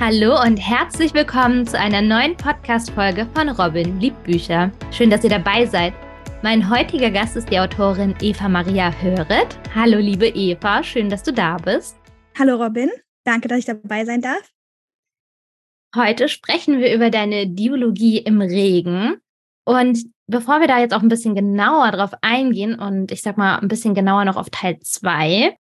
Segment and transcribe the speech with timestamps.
[0.00, 4.70] Hallo und herzlich willkommen zu einer neuen Podcast-Folge von Robin Liebbücher.
[4.92, 5.92] Schön, dass ihr dabei seid.
[6.40, 9.58] Mein heutiger Gast ist die Autorin Eva Maria Höret.
[9.74, 11.96] Hallo, liebe Eva, schön, dass du da bist.
[12.38, 12.88] Hallo, Robin.
[13.24, 14.48] Danke, dass ich dabei sein darf.
[15.96, 19.16] Heute sprechen wir über deine Diologie im Regen.
[19.64, 23.58] Und bevor wir da jetzt auch ein bisschen genauer drauf eingehen und ich sag mal
[23.58, 25.56] ein bisschen genauer noch auf Teil 2,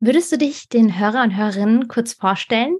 [0.00, 2.78] würdest du dich den Hörer und Hörerinnen kurz vorstellen?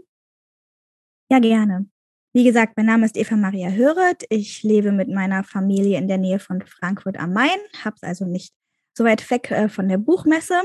[1.31, 1.87] Ja, gerne.
[2.33, 4.25] Wie gesagt, mein Name ist Eva Maria Höret.
[4.31, 8.25] Ich lebe mit meiner Familie in der Nähe von Frankfurt am Main, habe es also
[8.25, 8.55] nicht
[8.95, 10.61] so weit weg äh, von der Buchmesse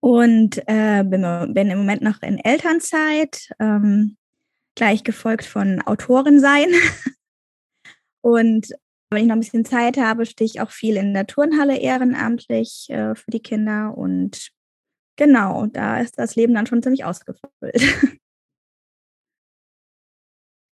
[0.00, 4.16] und äh, bin, bin, im Moment noch in Elternzeit, ähm,
[4.74, 6.68] gleich gefolgt von Autorin sein.
[8.22, 8.68] und
[9.10, 12.88] wenn ich noch ein bisschen Zeit habe, stehe ich auch viel in der Turnhalle ehrenamtlich
[12.88, 14.50] äh, für die Kinder und
[15.16, 17.52] genau, da ist das Leben dann schon ziemlich ausgefüllt.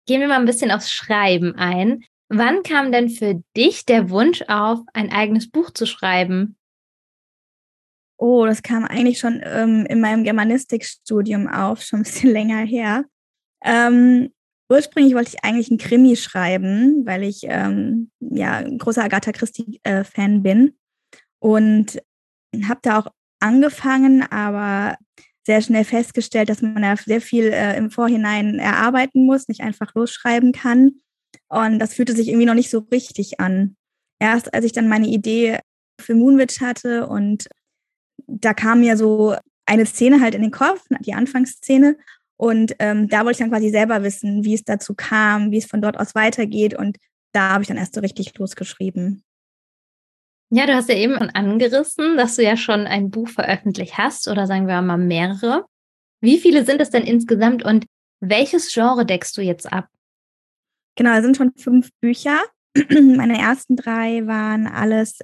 [0.09, 2.03] Gehen wir mal ein bisschen aufs Schreiben ein.
[2.29, 6.57] Wann kam denn für dich der Wunsch auf, ein eigenes Buch zu schreiben?
[8.17, 13.05] Oh, das kam eigentlich schon ähm, in meinem Germanistikstudium auf, schon ein bisschen länger her.
[13.63, 14.33] Ähm,
[14.67, 20.37] ursprünglich wollte ich eigentlich einen Krimi schreiben, weil ich ähm, ja ein großer Agatha Christie-Fan
[20.37, 20.75] äh, bin.
[21.37, 22.01] Und
[22.63, 23.07] habe da auch
[23.39, 24.97] angefangen, aber
[25.49, 29.95] sehr schnell festgestellt, dass man ja sehr viel äh, im Vorhinein erarbeiten muss, nicht einfach
[29.95, 31.01] losschreiben kann.
[31.47, 33.75] Und das fühlte sich irgendwie noch nicht so richtig an.
[34.19, 35.57] Erst als ich dann meine Idee
[35.99, 37.47] für Moonwitch hatte und
[38.27, 41.97] da kam mir so eine Szene halt in den Kopf, die Anfangsszene.
[42.37, 45.65] Und ähm, da wollte ich dann quasi selber wissen, wie es dazu kam, wie es
[45.65, 46.77] von dort aus weitergeht.
[46.77, 46.97] Und
[47.31, 49.23] da habe ich dann erst so richtig losgeschrieben.
[50.51, 54.27] Ja, du hast ja eben schon angerissen, dass du ja schon ein Buch veröffentlicht hast
[54.27, 55.65] oder sagen wir mal mehrere.
[56.21, 57.85] Wie viele sind es denn insgesamt und
[58.19, 59.87] welches Genre deckst du jetzt ab?
[60.95, 62.39] Genau, es sind schon fünf Bücher.
[62.89, 65.19] Meine ersten drei waren alles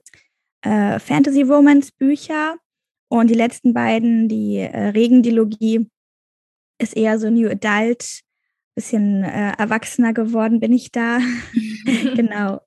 [0.62, 2.56] äh, Fantasy-Romance-Bücher
[3.10, 5.90] und die letzten beiden, die äh, Regendilogie,
[6.80, 8.22] ist eher so New Adult,
[8.76, 11.20] bisschen äh, erwachsener geworden bin ich da.
[12.16, 12.62] genau.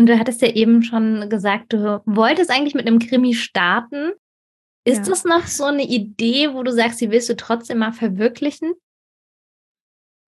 [0.00, 4.12] Und du hattest ja eben schon gesagt, du wolltest eigentlich mit einem Krimi starten.
[4.86, 5.04] Ist ja.
[5.04, 8.72] das noch so eine Idee, wo du sagst, die willst du trotzdem mal verwirklichen?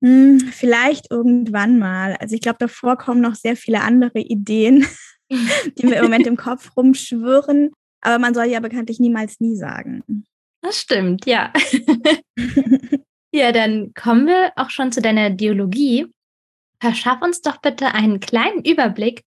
[0.05, 2.19] Hm, vielleicht irgendwann mal.
[2.21, 4.87] Also ich glaube, davor kommen noch sehr viele andere Ideen,
[5.31, 7.71] die mir im Moment im Kopf rumschwirren.
[8.03, 10.27] Aber man soll ja bekanntlich niemals nie sagen.
[10.61, 11.51] Das stimmt, ja.
[13.33, 16.13] ja, dann kommen wir auch schon zu deiner Dialogie.
[16.79, 19.23] Verschaff uns doch bitte einen kleinen Überblick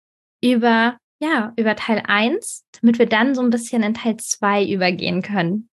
[0.45, 5.23] über, ja, über Teil 1, damit wir dann so ein bisschen in Teil 2 übergehen
[5.23, 5.69] können.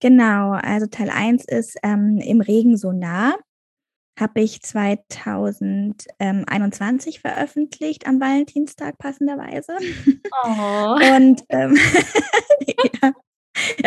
[0.00, 3.36] Genau, also Teil 1 ist ähm, im Regen so nah.
[4.18, 9.76] Habe ich 2021 veröffentlicht am Valentinstag passenderweise.
[10.44, 10.96] Oh.
[11.16, 11.76] Und ähm,
[12.66, 12.74] ja.
[13.02, 13.12] ja.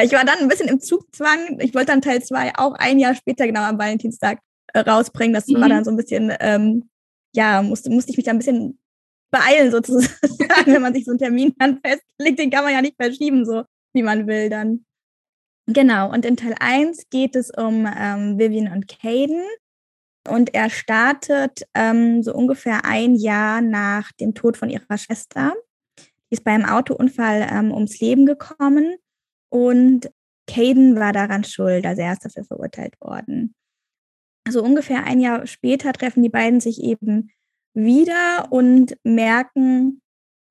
[0.04, 1.60] ich war dann ein bisschen im Zugzwang.
[1.60, 4.40] Ich wollte dann Teil 2 auch ein Jahr später genau am Valentinstag
[4.74, 5.34] äh, rausbringen.
[5.34, 5.60] Das mhm.
[5.62, 6.90] war dann so ein bisschen, ähm,
[7.36, 8.80] ja, musste, musste ich mich da ein bisschen
[9.34, 10.14] beeilen sozusagen,
[10.66, 13.64] wenn man sich so einen Termin dann festlegt, den kann man ja nicht verschieben, so
[13.94, 14.86] wie man will dann.
[15.68, 19.44] Genau, und in Teil 1 geht es um ähm, Vivian und Caden.
[20.30, 25.54] Und er startet ähm, so ungefähr ein Jahr nach dem Tod von ihrer Schwester.
[26.00, 28.96] Die ist bei einem Autounfall ähm, ums Leben gekommen
[29.50, 30.10] und
[30.48, 33.56] Caden war daran schuld, also er ist dafür verurteilt worden.
[34.50, 37.32] So ungefähr ein Jahr später treffen die beiden sich eben
[37.74, 40.02] wieder und merken,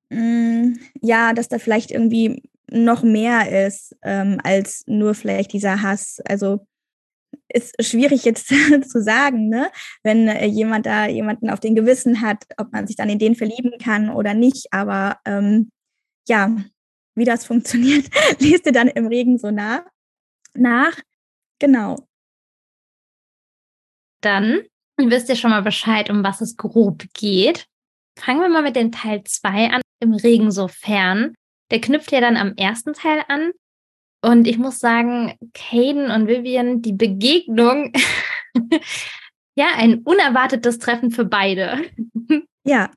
[0.09, 5.81] mh, mm, ja, dass da vielleicht irgendwie noch mehr ist ähm, als nur vielleicht dieser
[5.81, 6.19] Hass.
[6.25, 6.65] Also
[7.49, 8.47] ist schwierig jetzt
[8.89, 9.71] zu sagen, ne?
[10.01, 13.35] wenn äh, jemand da jemanden auf den Gewissen hat, ob man sich dann in den
[13.35, 14.67] verlieben kann oder nicht.
[14.71, 15.69] Aber ähm,
[16.27, 16.55] ja,
[17.15, 18.05] wie das funktioniert,
[18.39, 19.85] liest ihr dann im Regen so nah,
[20.53, 20.99] nach.
[21.59, 22.07] Genau.
[24.21, 24.61] Dann
[24.99, 27.65] Ihr wisst ja schon mal Bescheid, um was es grob geht.
[28.17, 31.33] Fangen wir mal mit dem Teil 2 an, im Regen sofern.
[31.71, 33.51] Der knüpft ja dann am ersten Teil an.
[34.21, 37.91] Und ich muss sagen, Caden und Vivian, die Begegnung,
[39.55, 41.83] ja, ein unerwartetes Treffen für beide.
[42.65, 42.91] Ja.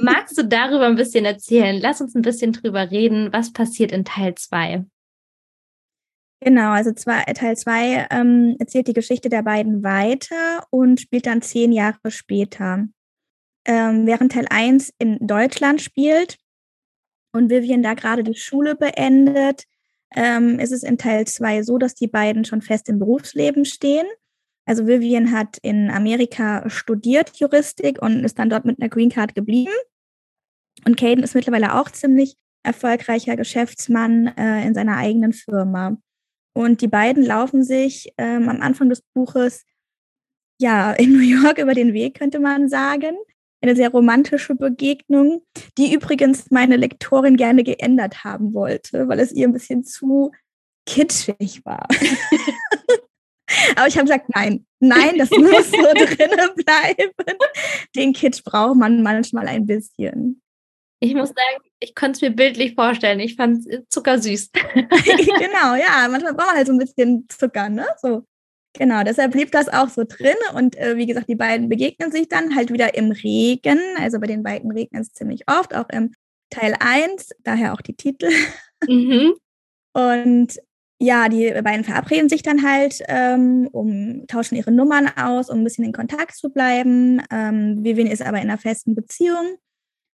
[0.00, 1.80] Magst du darüber ein bisschen erzählen?
[1.80, 4.84] Lass uns ein bisschen drüber reden, was passiert in Teil 2.
[6.44, 11.40] Genau, also zwei, Teil 2 ähm, erzählt die Geschichte der beiden weiter und spielt dann
[11.40, 12.86] zehn Jahre später.
[13.64, 16.36] Ähm, während Teil 1 in Deutschland spielt
[17.32, 19.64] und Vivian da gerade die Schule beendet,
[20.14, 24.06] ähm, ist es in Teil 2 so, dass die beiden schon fest im Berufsleben stehen
[24.66, 29.34] Also Vivian hat in Amerika studiert Juristik und ist dann dort mit einer Green Card
[29.34, 29.72] geblieben.
[30.84, 35.96] Und Caden ist mittlerweile auch ziemlich erfolgreicher Geschäftsmann äh, in seiner eigenen Firma.
[36.54, 39.64] Und die beiden laufen sich ähm, am Anfang des Buches
[40.60, 43.16] ja in New York über den Weg, könnte man sagen.
[43.60, 45.42] Eine sehr romantische Begegnung,
[45.78, 50.32] die übrigens meine Lektorin gerne geändert haben wollte, weil es ihr ein bisschen zu
[50.86, 51.88] kitschig war.
[53.76, 57.12] Aber ich habe gesagt, nein, nein, das muss so drinnen bleiben.
[57.96, 60.42] Den Kitsch braucht man manchmal ein bisschen.
[61.04, 63.20] Ich muss sagen, ich konnte es mir bildlich vorstellen.
[63.20, 64.50] Ich fand es zuckersüß.
[64.74, 66.08] genau, ja.
[66.10, 67.84] Manchmal braucht man halt so ein bisschen Zucker, ne?
[68.00, 68.24] So.
[68.72, 70.36] Genau, deshalb blieb das auch so drin.
[70.54, 73.78] Und äh, wie gesagt, die beiden begegnen sich dann halt wieder im Regen.
[73.98, 76.14] Also bei den beiden regnet es ziemlich oft, auch im
[76.48, 78.30] Teil 1, daher auch die Titel.
[78.88, 79.34] Mhm.
[79.92, 80.58] Und
[80.98, 85.64] ja, die beiden verabreden sich dann halt, ähm, um tauschen ihre Nummern aus, um ein
[85.64, 87.20] bisschen in Kontakt zu bleiben.
[87.30, 89.58] Ähm, Vivian ist aber in einer festen Beziehung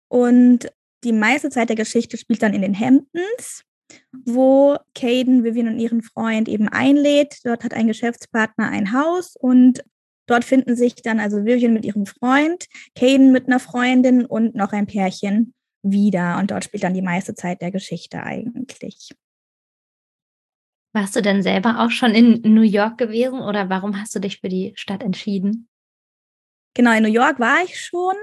[0.09, 0.71] und
[1.05, 3.63] die meiste Zeit der Geschichte spielt dann in den Hamptons,
[4.25, 7.39] wo Caden Vivian und ihren Freund eben einlädt.
[7.45, 9.85] Dort hat ein Geschäftspartner ein Haus und
[10.27, 14.73] dort finden sich dann also Vivian mit ihrem Freund, Caden mit einer Freundin und noch
[14.73, 16.39] ein Pärchen wieder.
[16.39, 19.11] Und dort spielt dann die meiste Zeit der Geschichte eigentlich.
[20.93, 24.41] Warst du denn selber auch schon in New York gewesen oder warum hast du dich
[24.41, 25.69] für die Stadt entschieden?
[26.75, 28.15] Genau, in New York war ich schon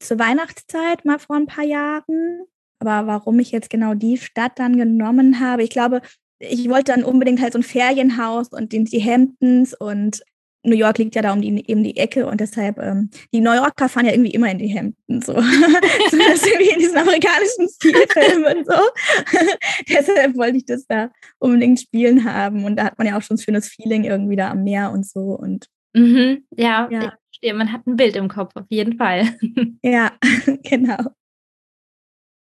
[0.00, 2.42] zur Weihnachtszeit mal vor ein paar Jahren.
[2.80, 6.00] Aber warum ich jetzt genau die Stadt dann genommen habe, ich glaube,
[6.38, 10.22] ich wollte dann unbedingt halt so ein Ferienhaus und die, die Hamptons und
[10.64, 13.52] New York liegt ja da um die, eben die Ecke und deshalb, ähm, die New
[13.52, 15.32] Yorker fahren ja irgendwie immer in die Hamptons, so.
[16.10, 18.72] Zumindest irgendwie in diesen amerikanischen Spielfilmen und so.
[19.88, 23.36] deshalb wollte ich das da unbedingt spielen haben und da hat man ja auch schon
[23.36, 27.54] ein schönes Feeling irgendwie da am Meer und so und mhm, ja, ja, verstehe.
[27.54, 29.36] Man hat ein Bild im Kopf, auf jeden Fall.
[29.82, 30.12] ja,
[30.62, 30.98] genau.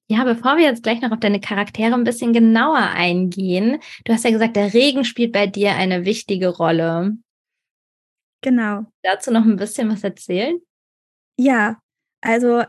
[0.08, 4.24] Ja, bevor wir jetzt gleich noch auf deine Charaktere ein bisschen genauer eingehen, du hast
[4.24, 7.16] ja gesagt, der Regen spielt bei dir eine wichtige Rolle.
[8.42, 8.86] Genau.
[9.02, 10.60] Dazu noch ein bisschen was erzählen?
[11.38, 11.80] Ja,
[12.20, 12.62] also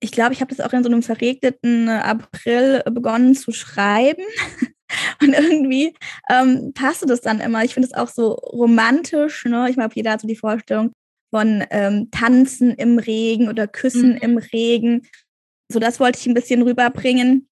[0.00, 4.22] ich glaube, ich habe das auch in so einem verregneten April begonnen zu schreiben.
[5.22, 5.96] Und irgendwie
[6.28, 7.64] ähm, passte das dann immer.
[7.64, 9.46] Ich finde es auch so romantisch.
[9.46, 9.68] Ne?
[9.70, 10.92] Ich glaube, jeder hat so die Vorstellung,
[11.34, 14.18] von ähm, Tanzen im Regen oder Küssen mhm.
[14.18, 15.02] im Regen.
[15.68, 17.48] So, das wollte ich ein bisschen rüberbringen.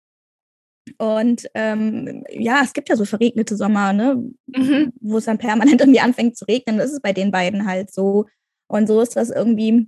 [0.99, 4.17] Und ähm, ja, es gibt ja so verregnete Sommer, ne?
[4.49, 4.93] Mhm.
[5.01, 6.79] wo es dann permanent irgendwie anfängt zu regnen.
[6.79, 8.27] Das ist bei den beiden halt so.
[8.67, 9.87] Und so ist das irgendwie,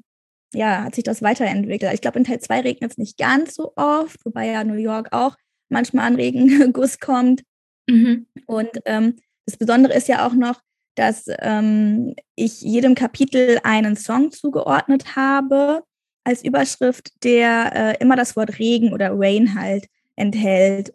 [0.54, 1.93] ja, hat sich das weiterentwickelt.
[1.93, 5.08] Ich glaube, in Teil 2 regnet es nicht ganz so oft, wobei ja New York
[5.10, 5.34] auch
[5.69, 7.43] manchmal an Regenguss kommt.
[7.88, 8.28] Mhm.
[8.46, 9.16] Und ähm,
[9.46, 10.60] das Besondere ist ja auch noch,
[10.94, 15.82] dass ähm, ich jedem Kapitel einen Song zugeordnet habe
[16.25, 20.92] als Überschrift, der äh, immer das Wort Regen oder Rain halt enthält.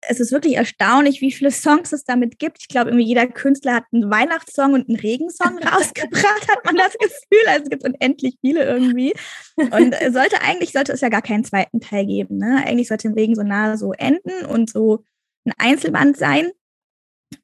[0.00, 2.58] Es ist wirklich erstaunlich, wie viele Songs es damit gibt.
[2.60, 6.92] Ich glaube, irgendwie jeder Künstler hat einen Weihnachtssong und einen Regensong rausgebracht, hat man das
[6.92, 7.48] Gefühl.
[7.48, 9.14] Also es gibt unendlich viele irgendwie.
[9.56, 12.38] Und sollte eigentlich sollte es ja gar keinen zweiten Teil geben.
[12.38, 12.62] Ne?
[12.64, 15.02] Eigentlich sollte im Regen so nahe so enden und so
[15.44, 16.50] ein Einzelband sein.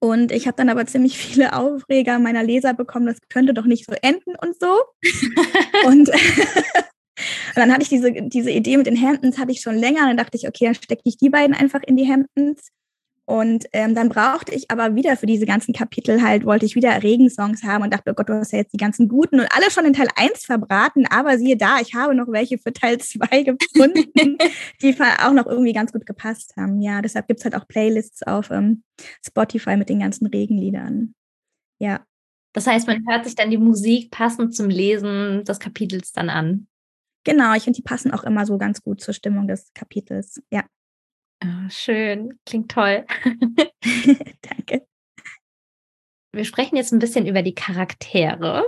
[0.00, 3.86] Und ich habe dann aber ziemlich viele Aufreger meiner Leser bekommen, das könnte doch nicht
[3.86, 4.82] so enden und so.
[5.86, 6.10] und, und
[7.55, 10.03] dann hatte ich diese, diese Idee mit den Hamptons, hatte ich schon länger.
[10.03, 12.69] Und dann dachte ich, okay, dann stecke ich die beiden einfach in die Hamptons.
[13.26, 17.02] Und ähm, dann brauchte ich aber wieder für diese ganzen Kapitel halt, wollte ich wieder
[17.02, 19.70] Regensongs haben und dachte, oh Gott, du hast ja jetzt die ganzen guten und alle
[19.70, 23.43] schon in Teil 1 verbraten, aber siehe da, ich habe noch welche für Teil 2
[23.44, 24.38] gefunden,
[24.82, 26.82] die auch noch irgendwie ganz gut gepasst haben.
[26.82, 28.82] Ja, deshalb gibt es halt auch Playlists auf ähm,
[29.26, 31.14] Spotify mit den ganzen Regenliedern.
[31.78, 32.04] Ja.
[32.52, 36.66] Das heißt, man hört sich dann die Musik passend zum Lesen des Kapitels dann an.
[37.24, 40.43] Genau, ich finde, die passen auch immer so ganz gut zur Stimmung des Kapitels.
[40.52, 40.64] Ja.
[41.43, 43.06] Oh, schön, klingt toll.
[44.43, 44.86] Danke.
[46.32, 48.64] Wir sprechen jetzt ein bisschen über die Charaktere.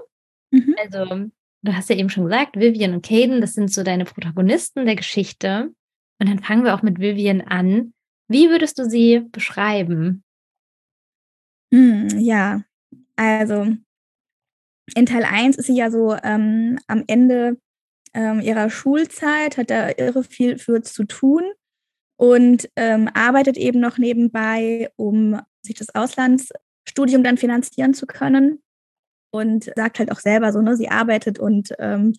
[0.50, 0.76] Mhm.
[0.78, 1.30] Also,
[1.62, 4.96] du hast ja eben schon gesagt, Vivian und Caden, das sind so deine Protagonisten der
[4.96, 5.72] Geschichte.
[6.20, 7.92] Und dann fangen wir auch mit Vivian an.
[8.28, 10.24] Wie würdest du sie beschreiben?
[11.72, 12.62] Hm, ja,
[13.16, 13.66] also
[14.94, 17.58] in Teil 1 ist sie ja so ähm, am Ende
[18.14, 21.42] ähm, ihrer Schulzeit, hat da irre viel für zu tun
[22.16, 28.62] und ähm, arbeitet eben noch nebenbei, um sich das Auslandsstudium dann finanzieren zu können.
[29.30, 32.14] Und sagt halt auch selber so, ne, sie arbeitet und, ähm,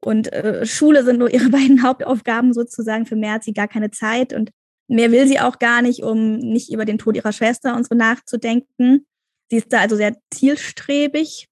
[0.00, 3.06] und äh, Schule sind nur ihre beiden Hauptaufgaben sozusagen.
[3.06, 4.50] Für mehr hat sie gar keine Zeit und
[4.86, 7.94] mehr will sie auch gar nicht, um nicht über den Tod ihrer Schwester und so
[7.94, 9.06] nachzudenken.
[9.50, 11.48] Sie ist da also sehr zielstrebig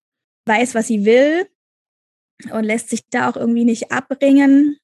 [0.47, 1.47] weiß, was sie will
[2.53, 4.79] und lässt sich da auch irgendwie nicht abbringen.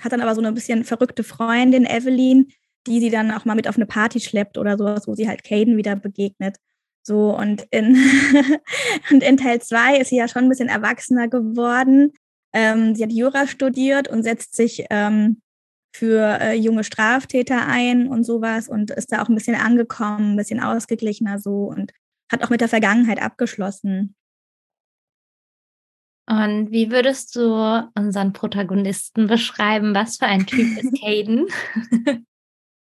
[0.00, 2.48] Hat dann aber so eine bisschen verrückte Freundin, Evelyn,
[2.86, 5.44] die sie dann auch mal mit auf eine Party schleppt oder sowas, wo sie halt
[5.44, 6.56] Caden wieder begegnet.
[7.02, 7.96] So, und in,
[9.10, 12.12] und in Teil 2 ist sie ja schon ein bisschen erwachsener geworden.
[12.52, 15.40] Ähm, sie hat Jura studiert und setzt sich ähm,
[15.94, 20.36] für äh, junge Straftäter ein und sowas und ist da auch ein bisschen angekommen, ein
[20.36, 21.92] bisschen ausgeglichener so und
[22.30, 24.14] hat auch mit der Vergangenheit abgeschlossen.
[26.28, 29.94] Und wie würdest du unseren Protagonisten beschreiben?
[29.94, 31.46] Was für ein Typ ist Caden?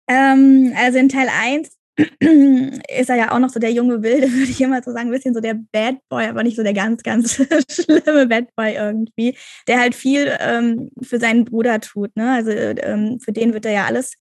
[0.08, 4.52] ähm, also in Teil 1 ist er ja auch noch so der junge Wilde, würde
[4.52, 7.04] ich immer so sagen, ein bisschen so der Bad Boy, aber nicht so der ganz,
[7.04, 7.36] ganz
[7.72, 12.16] schlimme Bad Boy irgendwie, der halt viel ähm, für seinen Bruder tut.
[12.16, 12.32] Ne?
[12.32, 14.14] Also ähm, für den wird er ja alles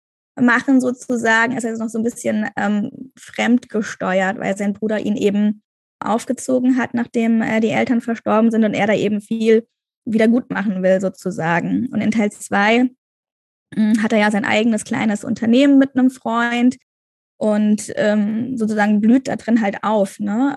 [0.40, 1.52] machen sozusagen.
[1.52, 5.62] Er ist also noch so ein bisschen ähm, fremdgesteuert, weil sein Bruder ihn eben
[6.00, 9.66] aufgezogen hat, nachdem äh, die Eltern verstorben sind und er da eben viel
[10.04, 11.88] wieder gut machen will sozusagen.
[11.88, 12.90] Und in Teil 2
[13.74, 16.76] hm, hat er ja sein eigenes kleines Unternehmen mit einem Freund
[17.38, 20.56] und ähm, sozusagen blüht da drin halt auf, ne?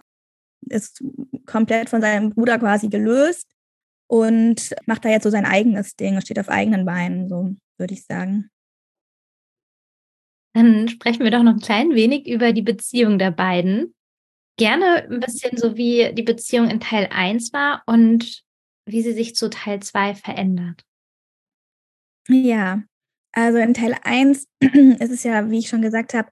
[0.69, 1.03] Ist
[1.45, 3.47] komplett von seinem Bruder quasi gelöst
[4.07, 8.05] und macht da jetzt so sein eigenes Ding, steht auf eigenen Beinen, so würde ich
[8.05, 8.49] sagen.
[10.53, 13.95] Dann sprechen wir doch noch ein klein wenig über die Beziehung der beiden.
[14.57, 18.43] Gerne ein bisschen so, wie die Beziehung in Teil 1 war und
[18.85, 20.83] wie sie sich zu Teil 2 verändert.
[22.27, 22.83] Ja,
[23.31, 24.47] also in Teil 1
[24.99, 26.29] ist es ja, wie ich schon gesagt habe,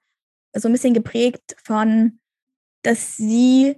[0.54, 2.20] so ein bisschen geprägt von,
[2.82, 3.76] dass sie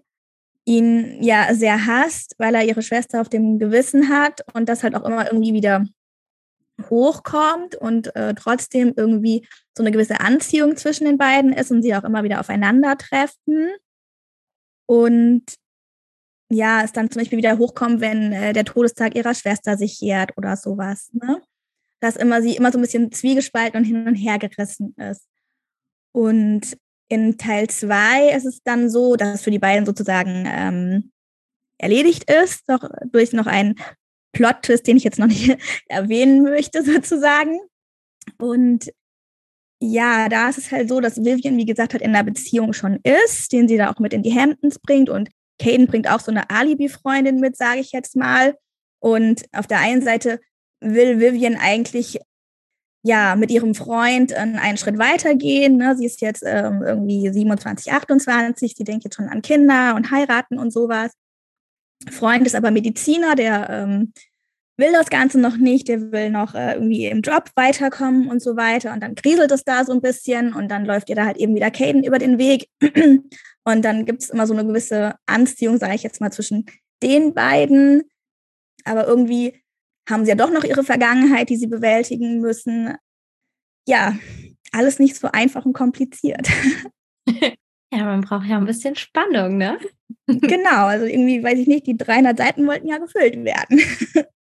[0.64, 4.94] ihn ja sehr hasst, weil er ihre Schwester auf dem Gewissen hat und das halt
[4.94, 5.84] auch immer irgendwie wieder
[6.88, 9.46] hochkommt und äh, trotzdem irgendwie
[9.76, 13.72] so eine gewisse Anziehung zwischen den beiden ist und sie auch immer wieder aufeinandertreffen.
[14.86, 15.44] Und
[16.50, 20.36] ja, es dann zum Beispiel wieder hochkommt, wenn äh, der Todestag ihrer Schwester sich jährt
[20.36, 21.10] oder sowas.
[21.12, 21.40] Ne?
[22.00, 25.26] Dass immer sie immer so ein bisschen zwiegespalten und hin und her gerissen ist.
[26.12, 26.76] Und
[27.08, 31.12] in Teil 2 ist es dann so, dass es für die beiden sozusagen ähm,
[31.78, 33.76] erledigt ist, doch durch noch einen
[34.32, 35.58] Plot-Twist, den ich jetzt noch nicht
[35.88, 37.58] erwähnen möchte, sozusagen.
[38.38, 38.92] Und
[39.82, 43.00] ja, da ist es halt so, dass Vivian, wie gesagt, halt in einer Beziehung schon
[43.02, 45.10] ist, den sie da auch mit in die Hamptons bringt.
[45.10, 48.56] Und Caden bringt auch so eine Alibi-Freundin mit, sage ich jetzt mal.
[49.00, 50.40] Und auf der einen Seite
[50.80, 52.20] will Vivian eigentlich
[53.04, 55.76] ja, mit ihrem Freund einen Schritt weitergehen.
[55.76, 55.96] Ne?
[55.96, 60.60] Sie ist jetzt ähm, irgendwie 27, 28, sie denkt jetzt schon an Kinder und heiraten
[60.60, 61.10] und sowas.
[62.08, 64.12] Freund ist aber Mediziner, der ähm,
[64.76, 68.56] will das Ganze noch nicht, der will noch äh, irgendwie im Job weiterkommen und so
[68.56, 68.92] weiter.
[68.92, 71.54] Und dann kriselt es da so ein bisschen und dann läuft ihr da halt eben
[71.54, 72.68] wieder Caden über den Weg.
[73.64, 76.66] und dann gibt es immer so eine gewisse Anziehung, sage ich jetzt mal, zwischen
[77.02, 78.02] den beiden.
[78.84, 79.62] Aber irgendwie
[80.08, 82.96] haben sie ja doch noch ihre Vergangenheit, die sie bewältigen müssen.
[83.86, 84.16] Ja,
[84.72, 86.48] alles nicht so einfach und kompliziert.
[87.94, 89.78] Ja, man braucht ja ein bisschen Spannung, ne?
[90.26, 93.80] Genau, also irgendwie, weiß ich nicht, die 300 Seiten wollten ja gefüllt werden.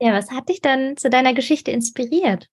[0.00, 2.48] Ja, was hat dich dann zu deiner Geschichte inspiriert?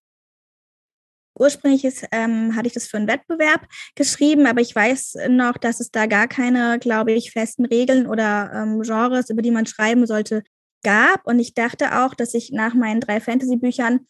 [1.37, 5.81] Ursprünglich ist, ähm, hatte ich das für einen Wettbewerb geschrieben, aber ich weiß noch, dass
[5.81, 10.07] es da gar keine, glaube ich, festen Regeln oder ähm, Genres, über die man schreiben
[10.07, 10.43] sollte,
[10.83, 11.27] gab.
[11.27, 14.07] Und ich dachte auch, dass ich nach meinen drei Fantasy-Büchern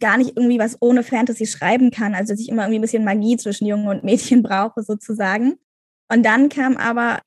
[0.00, 2.14] gar nicht irgendwie was ohne Fantasy schreiben kann.
[2.14, 5.58] Also dass ich immer irgendwie ein bisschen Magie zwischen Jungen und Mädchen brauche, sozusagen.
[6.10, 7.20] Und dann kam aber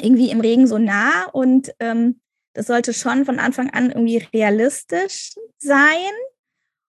[0.00, 2.20] irgendwie im Regen so nah und ähm,
[2.56, 6.10] das sollte schon von Anfang an irgendwie realistisch sein.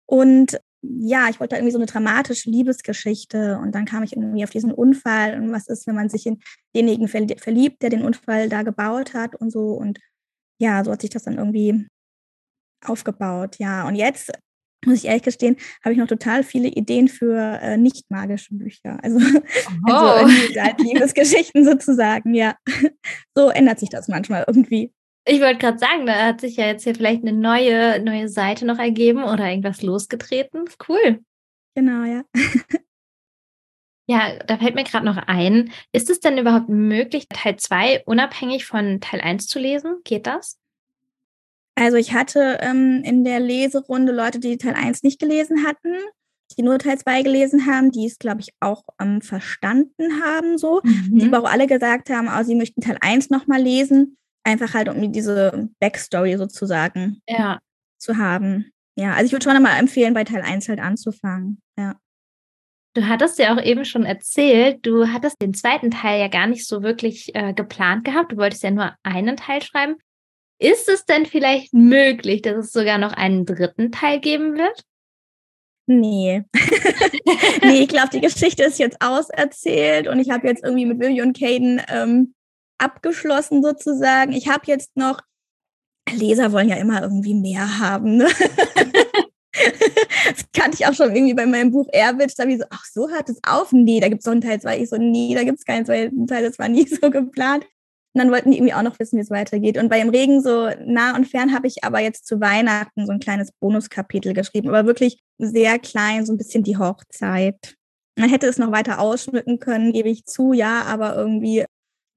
[0.06, 4.50] Und ja, ich wollte irgendwie so eine dramatische Liebesgeschichte und dann kam ich irgendwie auf
[4.50, 6.40] diesen Unfall und was ist, wenn man sich in
[6.74, 10.00] denjenigen verliebt, der den Unfall da gebaut hat und so und
[10.58, 11.86] ja, so hat sich das dann irgendwie
[12.86, 13.86] aufgebaut, ja.
[13.86, 14.32] Und jetzt,
[14.86, 18.98] muss ich ehrlich gestehen, habe ich noch total viele Ideen für äh, nicht magische Bücher.
[19.04, 19.20] Also,
[19.88, 19.92] oh.
[19.92, 22.56] also Liebesgeschichten sozusagen, ja.
[23.36, 24.94] So ändert sich das manchmal irgendwie.
[25.28, 28.66] Ich wollte gerade sagen, da hat sich ja jetzt hier vielleicht eine neue, neue Seite
[28.66, 30.66] noch ergeben oder irgendwas losgetreten.
[30.88, 31.20] Cool.
[31.76, 32.24] Genau, ja.
[34.10, 38.66] Ja, da fällt mir gerade noch ein, ist es denn überhaupt möglich, Teil 2 unabhängig
[38.66, 39.98] von Teil 1 zu lesen?
[40.06, 40.58] Geht das?
[41.76, 45.94] Also ich hatte ähm, in der Leserunde Leute, die Teil 1 nicht gelesen hatten,
[46.58, 50.80] die nur Teil 2 gelesen haben, die es, glaube ich, auch ähm, verstanden haben, so.
[50.84, 51.20] Mhm.
[51.20, 54.18] Die aber auch alle gesagt haben, oh, sie möchten Teil 1 nochmal lesen,
[54.48, 57.60] einfach halt, um diese Backstory sozusagen ja.
[57.98, 58.72] zu haben.
[58.96, 61.62] Ja, also ich würde schon einmal empfehlen, bei Teil 1 halt anzufangen.
[61.78, 61.98] Ja.
[62.96, 66.66] Du hattest ja auch eben schon erzählt, du hattest den zweiten Teil ja gar nicht
[66.66, 68.32] so wirklich äh, geplant gehabt.
[68.32, 69.98] Du wolltest ja nur einen Teil schreiben.
[70.60, 74.84] Ist es denn vielleicht möglich, dass es sogar noch einen dritten Teil geben wird?
[75.86, 76.44] Nee.
[77.64, 81.28] nee, ich glaube, die Geschichte ist jetzt auserzählt und ich habe jetzt irgendwie mit William
[81.28, 82.34] und Caden ähm,
[82.78, 84.34] abgeschlossen sozusagen.
[84.34, 85.22] Ich habe jetzt noch,
[86.12, 88.18] Leser wollen ja immer irgendwie mehr haben.
[88.18, 88.28] Ne?
[89.54, 93.10] das kannte ich auch schon irgendwie bei meinem Buch Airwitch, da wie so, ach so
[93.10, 93.72] hört es auf?
[93.72, 94.80] Nee, da gibt es so einen Teil zwei.
[94.80, 97.66] Ich so, nee, da gibt es keinen zweiten Teil, das war nie so geplant.
[98.14, 99.78] Und dann wollten die irgendwie auch noch wissen, wie es weitergeht.
[99.78, 103.12] Und bei Im Regen so nah und fern habe ich aber jetzt zu Weihnachten so
[103.12, 107.76] ein kleines Bonuskapitel geschrieben, aber wirklich sehr klein, so ein bisschen die Hochzeit.
[108.18, 111.66] Man hätte es noch weiter ausschmücken können, gebe ich zu, ja, aber irgendwie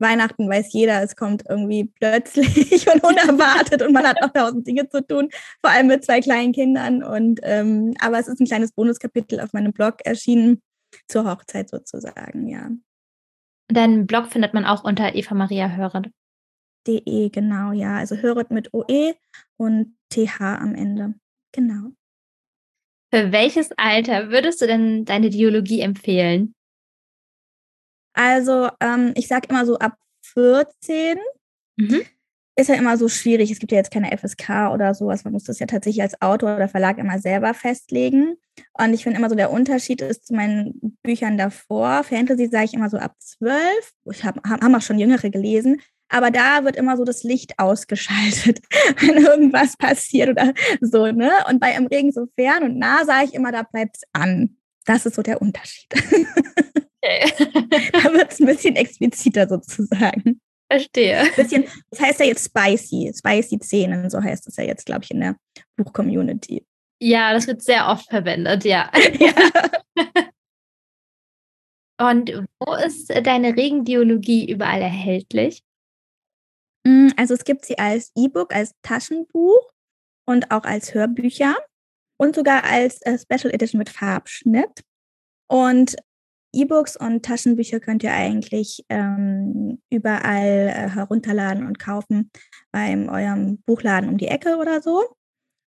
[0.01, 4.89] Weihnachten weiß jeder, es kommt irgendwie plötzlich und unerwartet und man hat noch tausend Dinge
[4.89, 5.29] zu tun,
[5.61, 7.03] vor allem mit zwei kleinen Kindern.
[7.03, 10.63] Und ähm, aber es ist ein kleines Bonuskapitel auf meinem Blog erschienen
[11.09, 12.71] zur Hochzeit sozusagen, ja.
[13.69, 16.11] Deinen Blog findet man auch unter Eva Maria Höret.
[16.87, 17.97] De, genau, ja.
[17.99, 19.15] Also Höret mit OE
[19.57, 21.15] und TH am Ende.
[21.53, 21.91] Genau.
[23.13, 26.55] Für welches Alter würdest du denn deine Dialogie empfehlen?
[28.13, 29.97] Also, ähm, ich sage immer so ab
[30.35, 31.19] 14.
[31.77, 32.03] Mhm.
[32.57, 33.51] Ist ja immer so schwierig.
[33.51, 35.25] Es gibt ja jetzt keine FSK oder sowas.
[35.25, 38.35] Man muss das ja tatsächlich als Autor oder Verlag immer selber festlegen.
[38.75, 42.05] Und ich finde immer so, der Unterschied ist zu meinen Büchern davor.
[42.05, 43.63] Fantasy sage ich immer so ab 12.
[44.13, 45.81] Ich habe hab, hab auch schon jüngere gelesen.
[46.11, 48.61] Aber da wird immer so das Licht ausgeschaltet,
[49.01, 51.31] wenn irgendwas passiert oder so, ne?
[51.49, 54.57] Und bei Im Regen so fern und nah sage ich immer, da bleibt es an.
[54.85, 55.89] Das ist so der Unterschied.
[57.03, 57.33] Okay.
[57.93, 60.41] da wird es ein bisschen expliziter sozusagen.
[60.71, 61.25] Verstehe.
[61.35, 65.11] Bisschen, das heißt ja jetzt spicy, spicy Szenen, so heißt es ja jetzt, glaube ich,
[65.11, 65.37] in der
[65.77, 66.65] Buchcommunity.
[67.03, 68.91] Ja, das wird sehr oft verwendet, ja.
[69.19, 69.33] ja.
[72.01, 75.63] Und wo ist deine Regendiologie überall erhältlich?
[76.87, 79.71] Mm, also es gibt sie als E-Book, als Taschenbuch
[80.27, 81.57] und auch als Hörbücher
[82.19, 84.83] und sogar als äh, Special Edition mit Farbschnitt.
[85.47, 85.97] Und
[86.53, 92.31] E-Books und Taschenbücher könnt ihr eigentlich ähm, überall äh, herunterladen und kaufen
[92.73, 95.05] beim eurem Buchladen um die Ecke oder so.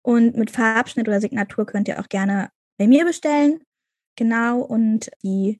[0.03, 3.63] Und mit Farbschnitt oder Signatur könnt ihr auch gerne bei mir bestellen.
[4.15, 4.61] Genau.
[4.61, 5.59] Und die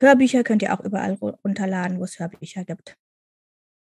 [0.00, 2.96] Hörbücher könnt ihr auch überall runterladen, wo es Hörbücher gibt.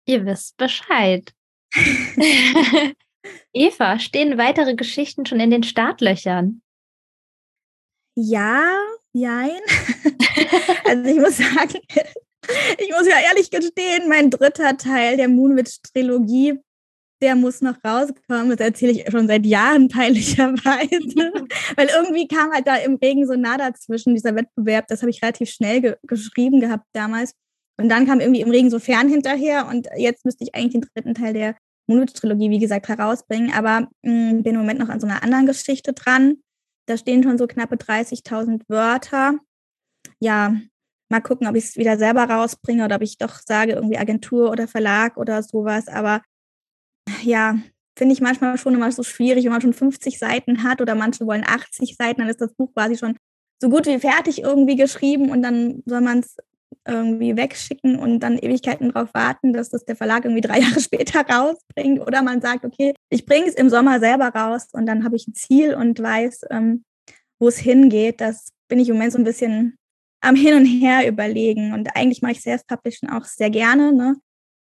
[0.05, 1.33] Ihr wisst Bescheid.
[3.53, 6.61] Eva, stehen weitere Geschichten schon in den Startlöchern?
[8.15, 8.77] Ja,
[9.15, 9.61] jein.
[10.85, 11.79] also ich muss sagen,
[12.77, 16.59] ich muss ja ehrlich gestehen, mein dritter Teil der Moonwitch-Trilogie,
[17.21, 18.49] der muss noch rauskommen.
[18.49, 21.31] Das erzähle ich schon seit Jahren peinlicherweise.
[21.75, 24.87] Weil irgendwie kam halt da im Regen so nah dazwischen, dieser Wettbewerb.
[24.87, 27.33] Das habe ich relativ schnell ge geschrieben gehabt damals.
[27.77, 29.67] Und dann kam irgendwie im Regen so fern hinterher.
[29.67, 31.55] Und jetzt müsste ich eigentlich den dritten Teil der
[31.87, 33.53] Moonwitch-Trilogie, wie gesagt, herausbringen.
[33.53, 36.37] Aber mh, mm, bin im Moment noch an so einer anderen Geschichte dran.
[36.87, 39.39] Da stehen schon so knappe 30.000 Wörter.
[40.19, 40.55] Ja,
[41.09, 44.51] mal gucken, ob ich es wieder selber rausbringe oder ob ich doch sage, irgendwie Agentur
[44.51, 45.87] oder Verlag oder sowas.
[45.87, 46.21] Aber
[47.23, 47.57] ja,
[47.97, 51.25] finde ich manchmal schon immer so schwierig, wenn man schon 50 Seiten hat oder manche
[51.25, 53.17] wollen 80 Seiten, dann ist das Buch quasi schon
[53.61, 56.37] so gut wie fertig irgendwie geschrieben und dann soll man es
[56.87, 61.21] irgendwie wegschicken und dann Ewigkeiten darauf warten, dass das der Verlag irgendwie drei Jahre später
[61.21, 61.99] rausbringt.
[62.01, 65.27] Oder man sagt, okay, ich bringe es im Sommer selber raus und dann habe ich
[65.27, 66.83] ein Ziel und weiß, ähm,
[67.39, 68.21] wo es hingeht.
[68.21, 69.77] Das bin ich im Moment so ein bisschen
[70.21, 71.73] am Hin und Her überlegen.
[71.73, 74.15] Und eigentlich mache ich Self-Publishing auch sehr gerne, ne?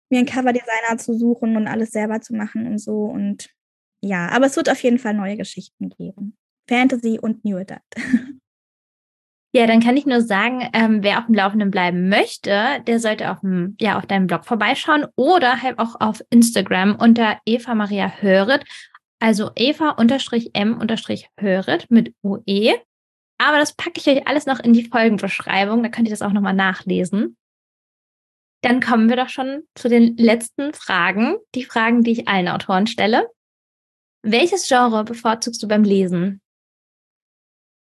[0.10, 3.06] mir einen Coverdesigner zu suchen und alles selber zu machen und so.
[3.06, 3.50] Und
[4.02, 6.38] ja, aber es wird auf jeden Fall neue Geschichten geben.
[6.70, 7.82] Fantasy und New Adult.
[9.56, 13.30] Ja, dann kann ich nur sagen, ähm, wer auf dem Laufenden bleiben möchte, der sollte
[13.30, 18.12] auf, dem, ja, auf deinem Blog vorbeischauen oder halt auch auf Instagram unter Eva Maria
[18.20, 18.66] Höret,
[19.20, 20.02] also Eva-M-Höret
[21.92, 22.74] mit UE.
[23.38, 26.34] Aber das packe ich euch alles noch in die Folgenbeschreibung, da könnt ihr das auch
[26.34, 27.38] nochmal nachlesen.
[28.64, 32.88] Dann kommen wir doch schon zu den letzten Fragen, die Fragen, die ich allen Autoren
[32.88, 33.30] stelle.
[34.24, 36.42] Welches Genre bevorzugst du beim Lesen?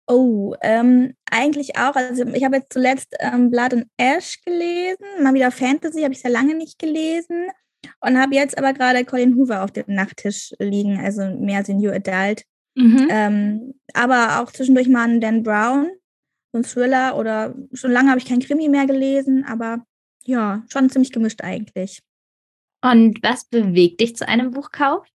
[0.07, 1.95] Oh, ähm, eigentlich auch.
[1.95, 6.21] Also ich habe jetzt zuletzt ähm, Blood and Ash gelesen, mal wieder Fantasy, habe ich
[6.21, 7.47] sehr lange nicht gelesen
[8.01, 12.43] und habe jetzt aber gerade Colin Hoover auf dem Nachttisch liegen, also mehr New Adult.
[12.75, 13.07] Mhm.
[13.09, 15.89] Ähm, aber auch zwischendurch mal einen Dan Brown,
[16.51, 19.85] so ein Thriller oder schon lange habe ich kein Krimi mehr gelesen, aber
[20.25, 21.99] ja, schon ziemlich gemischt eigentlich.
[22.81, 25.07] Und was bewegt dich zu einem Buchkauf?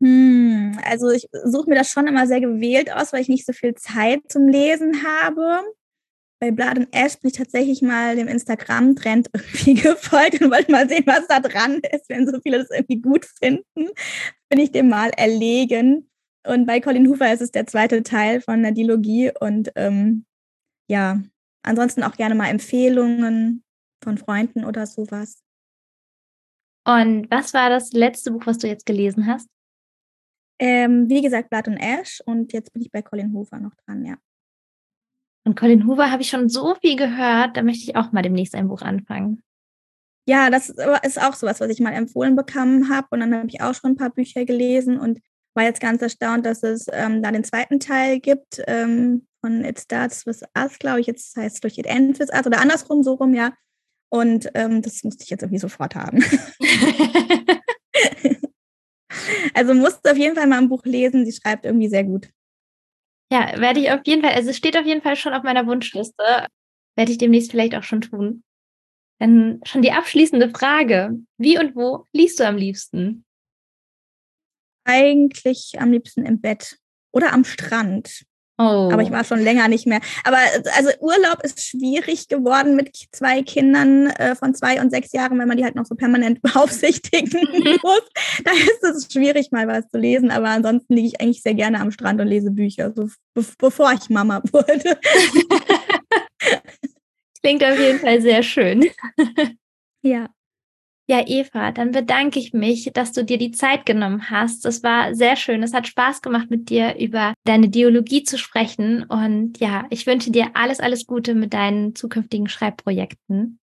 [0.00, 3.52] Hm, also ich suche mir das schon immer sehr gewählt aus, weil ich nicht so
[3.52, 5.60] viel Zeit zum Lesen habe.
[6.40, 10.88] Bei Blood and Ash bin ich tatsächlich mal dem Instagram-Trend irgendwie gefolgt und wollte mal
[10.88, 12.08] sehen, was da dran ist.
[12.08, 13.88] Wenn so viele das irgendwie gut finden,
[14.48, 16.08] bin ich dem mal erlegen.
[16.46, 19.32] Und bei Colin Hoover ist es der zweite Teil von der Dilogie.
[19.40, 20.26] Und ähm,
[20.88, 21.20] ja,
[21.62, 23.64] ansonsten auch gerne mal Empfehlungen
[24.02, 25.42] von Freunden oder sowas.
[26.86, 29.48] Und was war das letzte Buch, was du jetzt gelesen hast?
[30.58, 34.04] Ähm, wie gesagt, Blood und Ash und jetzt bin ich bei Colin Hoover noch dran,
[34.04, 34.16] ja.
[35.44, 38.54] Und Colin Hoover habe ich schon so viel gehört, da möchte ich auch mal demnächst
[38.54, 39.42] ein Buch anfangen.
[40.26, 43.06] Ja, das ist auch sowas, was ich mal empfohlen bekommen habe.
[43.12, 45.20] Und dann habe ich auch schon ein paar Bücher gelesen und
[45.54, 49.80] war jetzt ganz erstaunt, dass es ähm, da den zweiten Teil gibt ähm, von It
[49.80, 51.06] Starts with Us, glaube ich.
[51.06, 53.54] Jetzt heißt es durch It Ends with Us oder andersrum, so rum, ja.
[54.10, 56.22] Und ähm, das musste ich jetzt irgendwie sofort haben.
[59.54, 61.24] also musste auf jeden Fall mal ein Buch lesen.
[61.24, 62.28] Sie schreibt irgendwie sehr gut.
[63.30, 65.66] Ja, werde ich auf jeden Fall, also es steht auf jeden Fall schon auf meiner
[65.66, 66.46] Wunschliste.
[66.96, 68.42] Werde ich demnächst vielleicht auch schon tun.
[69.20, 71.18] Dann schon die abschließende Frage.
[71.36, 73.24] Wie und wo liest du am liebsten?
[74.84, 76.78] Eigentlich am liebsten im Bett
[77.12, 78.24] oder am Strand.
[78.60, 78.90] Oh.
[78.92, 80.00] Aber ich war schon länger nicht mehr.
[80.24, 80.38] Aber
[80.76, 85.46] also Urlaub ist schwierig geworden mit zwei Kindern äh, von zwei und sechs Jahren, wenn
[85.46, 87.40] man die halt noch so permanent beaufsichtigen
[87.82, 88.02] muss.
[88.44, 90.32] da ist es schwierig, mal was zu lesen.
[90.32, 93.92] Aber ansonsten liege ich eigentlich sehr gerne am Strand und lese Bücher, so be bevor
[93.92, 94.98] ich Mama wurde.
[97.40, 98.86] Klingt auf jeden Fall sehr schön.
[100.02, 100.28] ja.
[101.10, 104.66] Ja, Eva, dann bedanke ich mich, dass du dir die Zeit genommen hast.
[104.66, 105.62] Das war sehr schön.
[105.62, 109.04] Es hat Spaß gemacht, mit dir über deine Dialogie zu sprechen.
[109.04, 113.58] Und ja, ich wünsche dir alles, alles Gute mit deinen zukünftigen Schreibprojekten.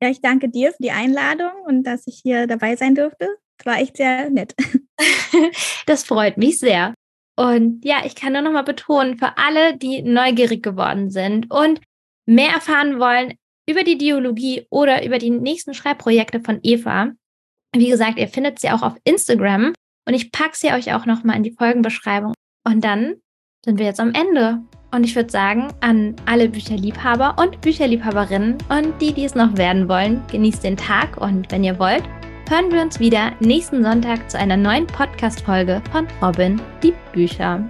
[0.00, 3.26] Ja, ich danke dir für die Einladung und dass ich hier dabei sein durfte.
[3.56, 4.54] Das war echt sehr nett.
[5.86, 6.94] das freut mich sehr.
[7.34, 11.80] Und ja, ich kann nur noch mal betonen, für alle, die neugierig geworden sind und
[12.26, 13.34] mehr erfahren wollen,
[13.68, 17.12] über die Dialogie oder über die nächsten Schreibprojekte von Eva.
[17.76, 19.74] Wie gesagt, ihr findet sie auch auf Instagram
[20.06, 22.32] und ich packe sie euch auch nochmal in die Folgenbeschreibung.
[22.66, 23.16] Und dann
[23.64, 24.60] sind wir jetzt am Ende.
[24.90, 29.86] Und ich würde sagen, an alle Bücherliebhaber und Bücherliebhaberinnen und die, die es noch werden
[29.86, 32.04] wollen, genießt den Tag und wenn ihr wollt,
[32.48, 37.62] hören wir uns wieder nächsten Sonntag zu einer neuen Podcast-Folge von Robin, die Bücher.